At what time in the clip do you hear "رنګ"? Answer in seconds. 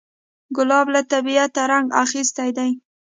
1.71-1.87